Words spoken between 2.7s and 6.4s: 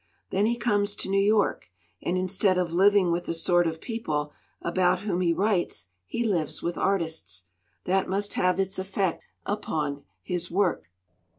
living with the sort of people about whom he writes, he